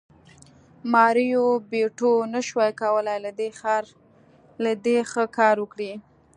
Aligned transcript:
ماریو 0.93 1.45
بیوټو 1.71 2.11
نشوای 2.33 2.71
کولی 2.81 3.17
له 4.63 4.71
دې 4.87 4.99
ښه 5.11 5.23
کار 5.37 5.55
وکړي 5.59 5.93